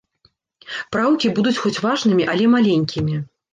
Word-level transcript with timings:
Праўкі 0.95 1.27
будуць 1.41 1.55
хоць 1.67 1.73
важнымі, 1.85 2.29
але 2.35 2.51
маленькімі. 2.57 3.23